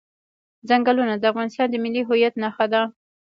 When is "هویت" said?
2.07-2.33